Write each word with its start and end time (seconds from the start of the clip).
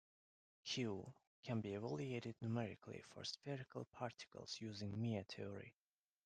"Q" 0.63 1.13
can 1.43 1.61
be 1.61 1.75
evaluated 1.75 2.35
numerically 2.41 3.03
for 3.09 3.23
spherical 3.23 3.85
particles 3.85 4.57
using 4.59 4.99
Mie 4.99 5.21
theory. 5.29 5.75